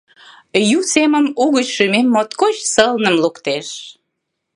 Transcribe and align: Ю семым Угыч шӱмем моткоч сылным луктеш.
Ю 0.77 0.79
семым 0.93 1.25
Угыч 1.43 1.67
шӱмем 1.75 2.07
моткоч 2.13 2.55
сылным 2.73 3.15
луктеш. 3.23 3.67